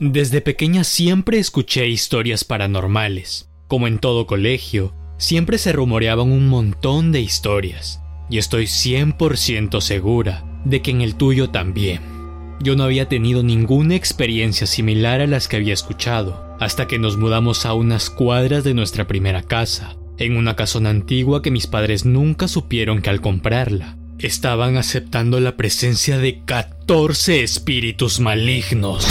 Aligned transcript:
Desde 0.00 0.40
pequeña 0.40 0.84
siempre 0.84 1.40
escuché 1.40 1.88
historias 1.88 2.44
paranormales. 2.44 3.50
Como 3.66 3.88
en 3.88 3.98
todo 3.98 4.28
colegio, 4.28 4.94
siempre 5.16 5.58
se 5.58 5.72
rumoreaban 5.72 6.30
un 6.30 6.46
montón 6.46 7.10
de 7.10 7.20
historias. 7.20 8.00
Y 8.30 8.38
estoy 8.38 8.66
100% 8.66 9.80
segura 9.80 10.44
de 10.64 10.82
que 10.82 10.92
en 10.92 11.00
el 11.00 11.16
tuyo 11.16 11.50
también. 11.50 12.00
Yo 12.60 12.76
no 12.76 12.84
había 12.84 13.08
tenido 13.08 13.42
ninguna 13.42 13.96
experiencia 13.96 14.68
similar 14.68 15.20
a 15.20 15.26
las 15.26 15.48
que 15.48 15.56
había 15.56 15.74
escuchado, 15.74 16.56
hasta 16.60 16.86
que 16.86 17.00
nos 17.00 17.16
mudamos 17.16 17.66
a 17.66 17.74
unas 17.74 18.08
cuadras 18.08 18.62
de 18.62 18.74
nuestra 18.74 19.08
primera 19.08 19.42
casa, 19.42 19.96
en 20.16 20.36
una 20.36 20.54
casona 20.54 20.90
antigua 20.90 21.42
que 21.42 21.50
mis 21.50 21.66
padres 21.66 22.04
nunca 22.04 22.46
supieron 22.46 23.02
que 23.02 23.10
al 23.10 23.20
comprarla, 23.20 23.96
estaban 24.20 24.76
aceptando 24.76 25.40
la 25.40 25.56
presencia 25.56 26.18
de 26.18 26.44
14 26.44 27.42
espíritus 27.42 28.20
malignos. 28.20 29.04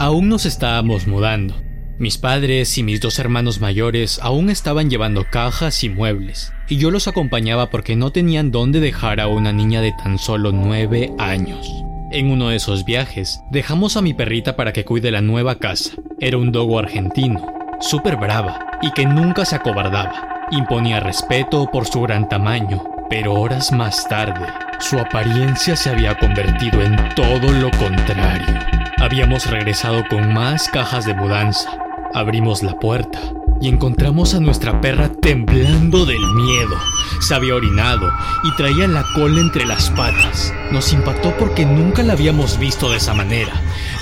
Aún 0.00 0.28
nos 0.28 0.46
estábamos 0.46 1.08
mudando. 1.08 1.60
Mis 1.98 2.18
padres 2.18 2.78
y 2.78 2.84
mis 2.84 3.00
dos 3.00 3.18
hermanos 3.18 3.60
mayores 3.60 4.20
aún 4.22 4.48
estaban 4.48 4.90
llevando 4.90 5.26
cajas 5.28 5.82
y 5.82 5.88
muebles, 5.88 6.52
y 6.68 6.76
yo 6.76 6.92
los 6.92 7.08
acompañaba 7.08 7.68
porque 7.70 7.96
no 7.96 8.12
tenían 8.12 8.52
dónde 8.52 8.78
dejar 8.78 9.18
a 9.18 9.26
una 9.26 9.52
niña 9.52 9.80
de 9.80 9.90
tan 9.90 10.20
solo 10.20 10.52
nueve 10.52 11.10
años. 11.18 11.68
En 12.12 12.30
uno 12.30 12.50
de 12.50 12.56
esos 12.56 12.84
viajes, 12.84 13.40
dejamos 13.50 13.96
a 13.96 14.02
mi 14.02 14.14
perrita 14.14 14.54
para 14.54 14.72
que 14.72 14.84
cuide 14.84 15.10
la 15.10 15.20
nueva 15.20 15.56
casa. 15.56 15.90
Era 16.20 16.38
un 16.38 16.52
dogo 16.52 16.78
argentino, 16.78 17.52
súper 17.80 18.14
brava, 18.18 18.78
y 18.80 18.92
que 18.92 19.04
nunca 19.04 19.44
se 19.44 19.56
acobardaba. 19.56 20.46
Imponía 20.52 21.00
respeto 21.00 21.68
por 21.72 21.88
su 21.88 22.02
gran 22.02 22.28
tamaño, 22.28 22.84
pero 23.10 23.34
horas 23.34 23.72
más 23.72 24.08
tarde, 24.08 24.46
su 24.78 24.96
apariencia 24.96 25.74
se 25.74 25.90
había 25.90 26.16
convertido 26.16 26.82
en 26.82 26.96
todo 27.16 27.50
lo 27.50 27.68
contrario. 27.72 28.87
Habíamos 29.10 29.46
regresado 29.46 30.04
con 30.10 30.34
más 30.34 30.68
cajas 30.68 31.06
de 31.06 31.14
mudanza. 31.14 31.70
Abrimos 32.12 32.62
la 32.62 32.78
puerta 32.78 33.18
y 33.58 33.68
encontramos 33.68 34.34
a 34.34 34.40
nuestra 34.40 34.82
perra 34.82 35.08
temblando 35.08 36.04
del 36.04 36.20
miedo. 36.34 36.76
Se 37.22 37.34
había 37.34 37.54
orinado 37.54 38.12
y 38.44 38.54
traía 38.56 38.86
la 38.86 39.06
cola 39.14 39.40
entre 39.40 39.64
las 39.64 39.88
patas. 39.88 40.52
Nos 40.72 40.92
impactó 40.92 41.34
porque 41.38 41.64
nunca 41.64 42.02
la 42.02 42.12
habíamos 42.12 42.58
visto 42.58 42.90
de 42.90 42.98
esa 42.98 43.14
manera. 43.14 43.54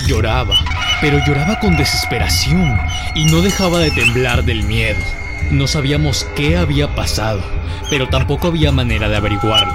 Lloraba, 0.08 0.56
pero 1.00 1.24
lloraba 1.24 1.60
con 1.60 1.76
desesperación 1.76 2.76
y 3.14 3.26
no 3.26 3.42
dejaba 3.42 3.78
de 3.78 3.92
temblar 3.92 4.44
del 4.44 4.64
miedo. 4.64 4.98
No 5.52 5.68
sabíamos 5.68 6.26
qué 6.34 6.56
había 6.56 6.96
pasado, 6.96 7.42
pero 7.90 8.08
tampoco 8.08 8.48
había 8.48 8.72
manera 8.72 9.08
de 9.08 9.14
averiguarlo. 9.14 9.72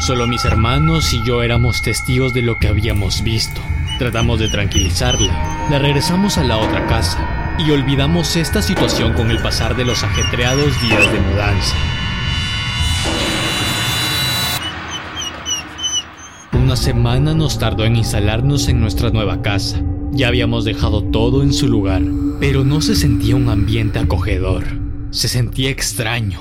Solo 0.00 0.26
mis 0.26 0.44
hermanos 0.44 1.14
y 1.14 1.24
yo 1.24 1.42
éramos 1.42 1.80
testigos 1.80 2.34
de 2.34 2.42
lo 2.42 2.58
que 2.58 2.68
habíamos 2.68 3.22
visto. 3.22 3.62
Tratamos 3.98 4.38
de 4.38 4.48
tranquilizarla, 4.48 5.68
la 5.70 5.78
regresamos 5.78 6.36
a 6.36 6.44
la 6.44 6.58
otra 6.58 6.86
casa 6.86 7.56
y 7.58 7.70
olvidamos 7.70 8.36
esta 8.36 8.60
situación 8.60 9.14
con 9.14 9.30
el 9.30 9.38
pasar 9.38 9.74
de 9.74 9.86
los 9.86 10.04
ajetreados 10.04 10.78
días 10.82 11.10
de 11.10 11.20
mudanza. 11.20 11.76
Una 16.52 16.76
semana 16.76 17.32
nos 17.32 17.58
tardó 17.58 17.84
en 17.86 17.96
instalarnos 17.96 18.68
en 18.68 18.80
nuestra 18.80 19.10
nueva 19.10 19.40
casa. 19.40 19.80
Ya 20.12 20.28
habíamos 20.28 20.66
dejado 20.66 21.02
todo 21.02 21.42
en 21.42 21.54
su 21.54 21.66
lugar, 21.66 22.02
pero 22.38 22.64
no 22.64 22.82
se 22.82 22.96
sentía 22.96 23.34
un 23.36 23.48
ambiente 23.48 23.98
acogedor. 23.98 24.64
Se 25.10 25.28
sentía 25.28 25.70
extraño. 25.70 26.40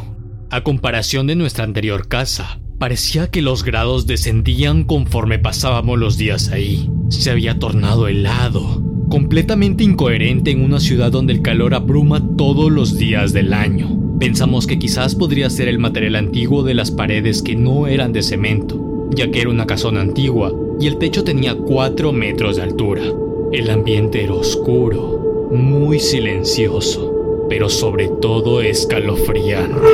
A 0.49 0.61
comparación 0.61 1.25
de 1.25 1.35
nuestra 1.35 1.63
anterior 1.63 2.07
casa, 2.09 2.59
Parecía 2.77 3.31
que 3.31 3.41
los 3.41 3.63
grados 3.63 4.05
descendían 4.05 4.83
conforme 4.83 5.39
pasábamos 5.39 5.97
los 5.97 6.17
días 6.17 6.49
ahí. 6.49 6.89
Se 7.09 7.29
había 7.29 7.59
tornado 7.59 8.07
helado, 8.07 8.81
completamente 9.09 9.83
incoherente 9.83 10.51
en 10.51 10.63
una 10.63 10.79
ciudad 10.79 11.11
donde 11.11 11.33
el 11.33 11.41
calor 11.41 11.75
abruma 11.75 12.35
todos 12.35 12.71
los 12.71 12.97
días 12.97 13.31
del 13.31 13.53
año. 13.53 14.17
Pensamos 14.19 14.65
que 14.65 14.79
quizás 14.79 15.13
podría 15.13 15.49
ser 15.49 15.67
el 15.67 15.77
material 15.77 16.15
antiguo 16.15 16.63
de 16.63 16.73
las 16.73 16.89
paredes 16.89 17.43
que 17.43 17.55
no 17.55 17.85
eran 17.87 18.11
de 18.11 18.23
cemento, 18.23 19.09
ya 19.15 19.29
que 19.29 19.41
era 19.41 19.49
una 19.51 19.67
casona 19.67 20.01
antigua 20.01 20.51
y 20.79 20.87
el 20.87 20.97
techo 20.97 21.23
tenía 21.23 21.55
4 21.55 22.11
metros 22.11 22.55
de 22.55 22.63
altura. 22.63 23.03
El 23.51 23.69
ambiente 23.69 24.23
era 24.23 24.33
oscuro, 24.33 25.49
muy 25.51 25.99
silencioso, 25.99 27.45
pero 27.49 27.69
sobre 27.69 28.07
todo 28.07 28.61
escalofriante. 28.61 29.87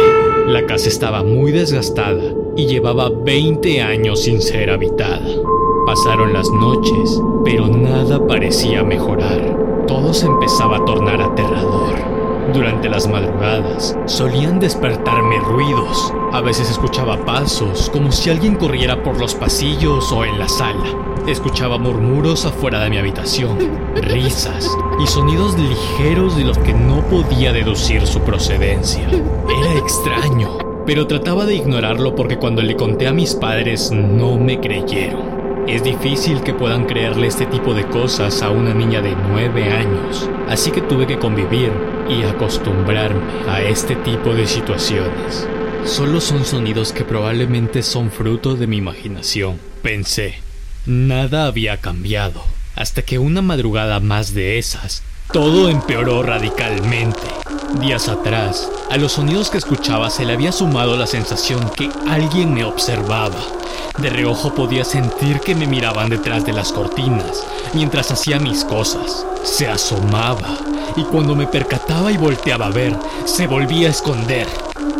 La 0.47 0.65
casa 0.65 0.87
estaba 0.87 1.23
muy 1.23 1.51
desgastada 1.51 2.23
y 2.55 2.67
llevaba 2.67 3.09
20 3.09 3.81
años 3.81 4.21
sin 4.23 4.41
ser 4.41 4.69
habitada. 4.69 5.27
Pasaron 5.91 6.31
las 6.31 6.49
noches, 6.49 7.21
pero 7.43 7.67
nada 7.67 8.25
parecía 8.25 8.81
mejorar. 8.81 9.83
Todo 9.87 10.13
se 10.13 10.25
empezaba 10.25 10.77
a 10.77 10.85
tornar 10.85 11.21
aterrador. 11.21 11.95
Durante 12.53 12.87
las 12.87 13.09
madrugadas 13.09 13.97
solían 14.05 14.57
despertarme 14.57 15.37
ruidos. 15.39 16.13
A 16.31 16.39
veces 16.39 16.71
escuchaba 16.71 17.25
pasos, 17.25 17.89
como 17.89 18.13
si 18.13 18.29
alguien 18.29 18.55
corriera 18.55 19.03
por 19.03 19.19
los 19.19 19.35
pasillos 19.35 20.13
o 20.13 20.23
en 20.23 20.39
la 20.39 20.47
sala. 20.47 20.85
Escuchaba 21.27 21.77
murmuros 21.77 22.45
afuera 22.45 22.79
de 22.79 22.89
mi 22.89 22.97
habitación, 22.97 23.57
risas 23.95 24.73
y 25.03 25.07
sonidos 25.07 25.59
ligeros 25.59 26.37
de 26.37 26.45
los 26.45 26.57
que 26.59 26.73
no 26.73 27.01
podía 27.09 27.51
deducir 27.51 28.07
su 28.07 28.21
procedencia. 28.21 29.09
Era 29.09 29.73
extraño, 29.73 30.57
pero 30.85 31.05
trataba 31.05 31.45
de 31.45 31.55
ignorarlo 31.55 32.15
porque 32.15 32.37
cuando 32.37 32.61
le 32.61 32.77
conté 32.77 33.09
a 33.09 33.11
mis 33.11 33.35
padres 33.35 33.91
no 33.91 34.37
me 34.37 34.57
creyeron. 34.61 35.40
Es 35.67 35.83
difícil 35.83 36.41
que 36.41 36.53
puedan 36.53 36.85
creerle 36.85 37.27
este 37.27 37.45
tipo 37.45 37.73
de 37.73 37.85
cosas 37.85 38.41
a 38.41 38.49
una 38.49 38.73
niña 38.73 39.01
de 39.01 39.15
9 39.15 39.71
años, 39.71 40.29
así 40.49 40.71
que 40.71 40.81
tuve 40.81 41.07
que 41.07 41.19
convivir 41.19 41.71
y 42.09 42.23
acostumbrarme 42.23 43.21
a 43.47 43.61
este 43.61 43.95
tipo 43.95 44.33
de 44.33 44.47
situaciones. 44.47 45.47
Solo 45.85 46.19
son 46.19 46.45
sonidos 46.45 46.91
que 46.91 47.05
probablemente 47.05 47.83
son 47.83 48.11
fruto 48.11 48.55
de 48.55 48.67
mi 48.67 48.77
imaginación, 48.77 49.59
pensé. 49.81 50.35
Nada 50.85 51.45
había 51.45 51.77
cambiado, 51.77 52.43
hasta 52.75 53.03
que 53.03 53.19
una 53.19 53.41
madrugada 53.41 53.99
más 53.99 54.33
de 54.33 54.57
esas, 54.57 55.03
todo 55.31 55.69
empeoró 55.69 56.23
radicalmente. 56.23 57.21
Días 57.79 58.09
atrás, 58.09 58.69
a 58.89 58.97
los 58.97 59.13
sonidos 59.13 59.49
que 59.49 59.57
escuchaba 59.57 60.09
se 60.09 60.25
le 60.25 60.33
había 60.33 60.51
sumado 60.51 60.97
la 60.97 61.07
sensación 61.07 61.69
que 61.69 61.89
alguien 62.09 62.53
me 62.53 62.65
observaba. 62.65 63.39
De 63.97 64.09
reojo 64.09 64.53
podía 64.53 64.83
sentir 64.83 65.39
que 65.39 65.55
me 65.55 65.67
miraban 65.67 66.09
detrás 66.09 66.45
de 66.45 66.51
las 66.51 66.73
cortinas 66.73 67.45
mientras 67.73 68.11
hacía 68.11 68.39
mis 68.39 68.65
cosas. 68.65 69.25
Se 69.43 69.69
asomaba 69.69 70.57
y 70.97 71.03
cuando 71.03 71.33
me 71.33 71.47
percataba 71.47 72.11
y 72.11 72.17
volteaba 72.17 72.65
a 72.65 72.71
ver, 72.71 72.93
se 73.23 73.47
volvía 73.47 73.87
a 73.87 73.91
esconder. 73.91 74.47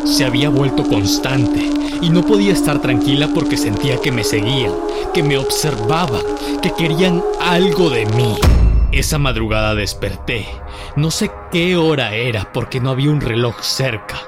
Se 0.06 0.24
había 0.24 0.50
vuelto 0.50 0.86
constante 0.86 1.70
y 2.02 2.10
no 2.10 2.26
podía 2.26 2.54
estar 2.54 2.80
tranquila 2.80 3.30
porque 3.34 3.58
sentía 3.58 4.00
que 4.00 4.14
me 4.14 4.24
seguían, 4.24 4.74
que 5.14 5.24
me 5.24 5.38
observaban, 5.38 6.24
que 6.62 6.72
querían 6.74 7.22
algo 7.42 7.90
de 7.90 8.06
mí. 8.06 8.38
Esa 8.92 9.18
madrugada 9.18 9.74
desperté. 9.74 10.46
No 10.98 11.12
sé 11.12 11.32
qué 11.50 11.78
hora 11.78 12.14
era 12.14 12.52
porque 12.52 12.82
no 12.82 12.90
había 12.90 13.10
un 13.10 13.22
reloj 13.22 13.62
cerca. 13.62 14.20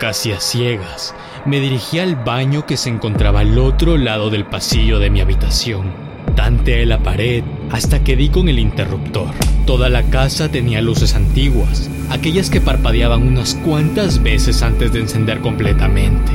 Casi 0.00 0.32
a 0.32 0.40
ciegas, 0.40 1.14
me 1.44 1.60
dirigí 1.60 1.98
al 1.98 2.16
baño 2.16 2.64
que 2.64 2.78
se 2.78 2.88
encontraba 2.88 3.40
al 3.40 3.58
otro 3.58 3.98
lado 3.98 4.30
del 4.30 4.46
pasillo 4.46 4.98
de 4.98 5.10
mi 5.10 5.20
habitación. 5.20 5.92
Tanteé 6.34 6.86
la 6.86 7.02
pared 7.02 7.44
hasta 7.70 8.02
que 8.04 8.16
di 8.16 8.30
con 8.30 8.48
el 8.48 8.58
interruptor. 8.58 9.28
Toda 9.66 9.90
la 9.90 10.02
casa 10.04 10.50
tenía 10.50 10.80
luces 10.80 11.14
antiguas, 11.14 11.90
aquellas 12.08 12.48
que 12.48 12.62
parpadeaban 12.62 13.22
unas 13.22 13.54
cuantas 13.54 14.22
veces 14.22 14.62
antes 14.62 14.94
de 14.94 15.00
encender 15.00 15.42
completamente. 15.42 16.32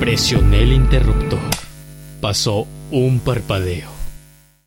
Presioné 0.00 0.64
el 0.64 0.72
interruptor. 0.72 1.38
Pasó 2.20 2.66
un 2.90 3.20
parpadeo. 3.20 3.88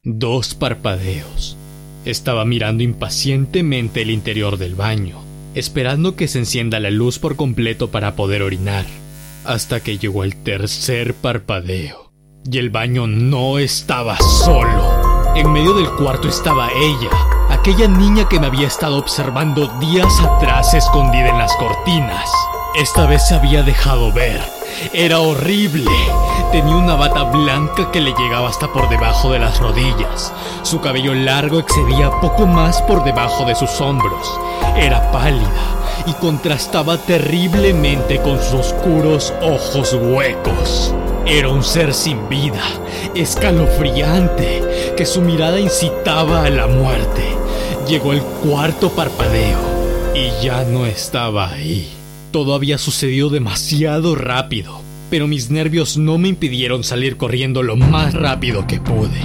Dos 0.04 0.56
parpadeos. 0.56 1.58
Estaba 2.06 2.44
mirando 2.44 2.84
impacientemente 2.84 4.02
el 4.02 4.12
interior 4.12 4.58
del 4.58 4.76
baño, 4.76 5.22
esperando 5.56 6.18
que 6.18 6.28
se 6.28 6.40
encienda 6.40 6.82
la 6.82 6.92
luz 6.92 7.18
por 7.18 7.38
completo 7.38 7.92
para 7.92 8.16
poder 8.16 8.42
orinar, 8.42 8.86
hasta 9.46 9.80
que 9.80 9.98
llegó 9.98 10.26
el 10.26 10.36
tercer 10.36 11.14
parpadeo. 11.14 12.12
Y 12.50 12.58
el 12.58 12.70
baño 12.70 13.08
no 13.08 13.58
estaba 13.58 14.18
solo. 14.18 15.34
En 15.34 15.52
medio 15.52 15.74
del 15.74 15.90
cuarto 15.92 16.28
estaba 16.28 16.70
ella, 16.76 17.10
aquella 17.50 17.88
niña 17.88 18.28
que 18.28 18.40
me 18.40 18.48
había 18.48 18.68
estado 18.68 18.98
observando 18.98 19.68
días 19.80 20.20
atrás 20.20 20.74
escondida 20.74 21.30
en 21.30 21.38
las 21.38 21.56
cortinas. 21.56 22.30
Esta 22.76 23.06
vez 23.06 23.26
se 23.28 23.36
había 23.36 23.64
dejado 23.64 24.12
ver. 24.12 24.42
Era 24.94 25.20
horrible. 25.20 25.92
Tenía 26.52 26.76
una 26.76 26.96
bata 26.96 27.24
blanca 27.24 27.92
que 27.92 28.02
le 28.02 28.14
llegaba 28.14 28.50
hasta 28.50 28.72
por 28.72 28.90
debajo 28.90 29.32
de 29.32 29.40
las 29.40 29.60
rodillas. 29.60 30.34
Su 30.64 30.82
cabello 30.82 31.14
largo 31.14 31.60
excedía 31.60 32.12
poco 32.22 32.46
más 32.46 32.82
por 32.84 33.04
debajo 33.04 33.46
de 33.46 33.56
sus 33.56 33.82
hombros. 33.82 34.40
Era 34.76 35.12
pálida 35.12 35.84
y 36.06 36.14
contrastaba 36.14 36.98
terriblemente 36.98 38.22
con 38.22 38.40
sus 38.40 38.74
oscuros 38.74 39.34
ojos 39.42 39.94
huecos. 39.94 40.94
Era 41.26 41.50
un 41.50 41.64
ser 41.64 41.94
sin 41.94 42.28
vida, 42.28 42.64
escalofriante, 43.16 44.94
que 44.98 45.06
su 45.06 45.22
mirada 45.22 45.60
incitaba 45.60 46.44
a 46.44 46.50
la 46.50 46.68
muerte. 46.68 47.24
Llegó 47.88 48.14
el 48.14 48.22
cuarto 48.22 48.90
parpadeo 48.90 49.60
y 50.14 50.30
ya 50.44 50.64
no 50.66 50.86
estaba 50.86 51.50
ahí. 51.50 52.03
Todo 52.34 52.56
había 52.56 52.80
sucedido 52.80 53.30
demasiado 53.30 54.16
rápido, 54.16 54.82
pero 55.12 55.28
mis 55.28 55.52
nervios 55.52 55.98
no 55.98 56.18
me 56.18 56.30
impidieron 56.30 56.84
salir 56.84 57.16
corriendo 57.16 57.62
lo 57.62 57.76
más 57.76 58.16
rápido 58.16 58.66
que 58.66 58.82
pude. 58.82 59.22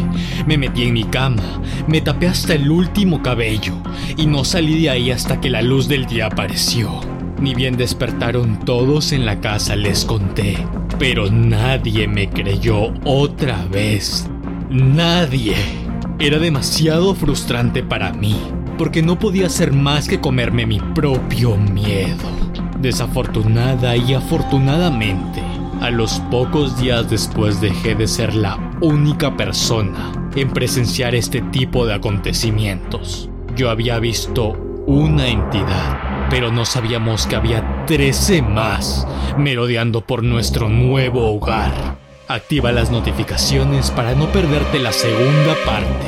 Me 0.46 0.58
metí 0.58 0.82
en 0.82 0.92
mi 0.92 1.04
cama, 1.04 1.62
me 1.86 2.02
tapé 2.02 2.28
hasta 2.28 2.52
el 2.52 2.70
último 2.70 3.22
cabello 3.22 3.72
y 4.18 4.26
no 4.26 4.44
salí 4.44 4.82
de 4.82 4.90
ahí 4.90 5.10
hasta 5.10 5.40
que 5.40 5.48
la 5.48 5.62
luz 5.62 5.88
del 5.88 6.04
día 6.04 6.26
apareció. 6.26 7.00
Ni 7.40 7.54
bien 7.54 7.78
despertaron 7.78 8.60
todos 8.66 9.12
en 9.12 9.24
la 9.24 9.40
casa, 9.40 9.74
les 9.74 10.04
conté. 10.04 10.58
Pero 10.98 11.30
nadie 11.30 12.06
me 12.06 12.28
creyó 12.28 12.92
otra 13.06 13.64
vez. 13.72 14.28
Nadie. 14.68 15.56
Era 16.18 16.38
demasiado 16.38 17.14
frustrante 17.14 17.82
para 17.82 18.12
mí, 18.12 18.36
porque 18.76 19.00
no 19.00 19.18
podía 19.18 19.46
hacer 19.46 19.72
más 19.72 20.08
que 20.08 20.20
comerme 20.20 20.66
mi 20.66 20.78
propio 20.78 21.56
miedo. 21.56 22.47
Desafortunada 22.80 23.96
y 23.96 24.14
afortunadamente, 24.14 25.42
a 25.80 25.90
los 25.90 26.20
pocos 26.30 26.78
días 26.80 27.10
después 27.10 27.60
dejé 27.60 27.94
de 27.94 28.06
ser 28.06 28.34
la 28.34 28.58
única 28.80 29.36
persona 29.36 30.12
en 30.34 30.50
presenciar 30.50 31.14
este 31.14 31.40
tipo 31.40 31.86
de 31.86 31.94
acontecimientos. 31.94 33.30
Yo 33.56 33.70
había 33.70 33.98
visto 33.98 34.52
una 34.86 35.28
entidad 35.28 36.08
pero 36.30 36.52
no 36.52 36.64
sabíamos 36.64 37.26
que 37.26 37.36
había 37.36 37.86
13 37.86 38.42
más 38.42 39.06
merodeando 39.36 40.02
por 40.02 40.22
nuestro 40.22 40.68
nuevo 40.68 41.34
hogar. 41.34 41.96
Activa 42.28 42.72
las 42.72 42.90
notificaciones 42.90 43.90
para 43.90 44.14
no 44.14 44.26
perderte 44.30 44.78
la 44.78 44.92
segunda 44.92 45.54
parte 45.64 46.06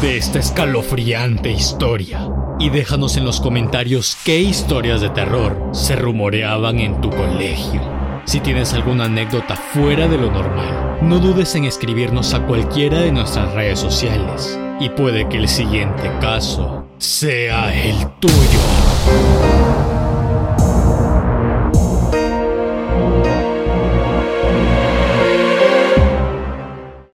de 0.00 0.16
esta 0.16 0.38
escalofriante 0.38 1.50
historia. 1.50 2.26
Y 2.60 2.70
déjanos 2.70 3.16
en 3.16 3.24
los 3.24 3.40
comentarios 3.40 4.16
qué 4.24 4.40
historias 4.40 5.00
de 5.00 5.10
terror 5.10 5.70
se 5.72 5.94
rumoreaban 5.94 6.80
en 6.80 7.00
tu 7.00 7.08
colegio. 7.10 7.80
Si 8.24 8.40
tienes 8.40 8.74
alguna 8.74 9.04
anécdota 9.04 9.54
fuera 9.54 10.08
de 10.08 10.18
lo 10.18 10.30
normal, 10.30 10.98
no 11.00 11.20
dudes 11.20 11.54
en 11.54 11.64
escribirnos 11.64 12.34
a 12.34 12.44
cualquiera 12.46 13.00
de 13.00 13.12
nuestras 13.12 13.54
redes 13.54 13.78
sociales. 13.78 14.58
Y 14.80 14.88
puede 14.90 15.28
que 15.28 15.38
el 15.38 15.48
siguiente 15.48 16.10
caso 16.20 16.84
sea 16.98 17.72
el 17.72 17.96
tuyo. 18.18 18.34